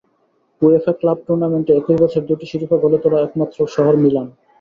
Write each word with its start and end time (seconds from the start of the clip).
UEFA 0.61 0.93
club 0.99 1.17
টুর্নামেন্টে 1.25 1.71
একই 1.75 1.97
বছরে 2.01 2.27
দুটো 2.29 2.45
শিরোপা 2.49 2.77
ঘরে 2.83 2.97
তোলা 3.03 3.17
একমাত্র 3.21 3.57
শহর 3.75 3.95
মিলান। 4.03 4.27